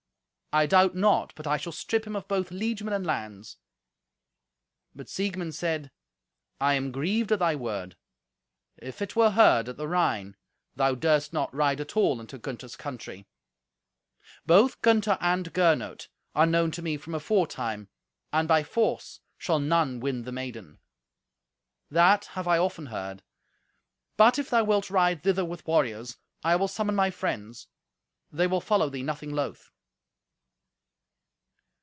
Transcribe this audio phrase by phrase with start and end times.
[0.53, 3.55] I doubt not but I shall strip him of both liegemen and lands."
[4.93, 5.91] But Siegmund said,
[6.59, 7.95] "I am grieved at thy word.
[8.75, 10.35] If it were heard at the Rhine,
[10.75, 13.29] thou durst not ride at all into Gunther's country.
[14.45, 17.87] Both Gunther and Gernot are known to me from aforetime,
[18.33, 20.79] and by force shall none win the maiden.
[21.89, 23.23] That have I often heard.
[24.17, 27.67] But if thou wilt ride thither with warriors, I will summon my friends.
[28.33, 29.71] They will follow thee nothing loth."